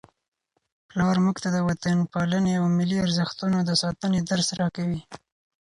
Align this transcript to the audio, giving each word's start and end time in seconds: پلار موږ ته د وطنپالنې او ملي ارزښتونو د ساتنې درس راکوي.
پلار 0.89 1.15
موږ 1.25 1.35
ته 1.43 1.49
د 1.55 1.57
وطنپالنې 1.69 2.53
او 2.59 2.65
ملي 2.77 2.97
ارزښتونو 3.05 3.57
د 3.63 3.71
ساتنې 3.81 4.19
درس 4.29 4.47
راکوي. 4.59 5.01